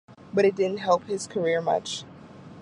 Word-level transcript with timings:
But 0.33 0.45
it 0.45 0.55
didn’t 0.55 0.77
help 0.79 1.03
his 1.03 1.27
career 1.27 1.61
much. 1.61 2.05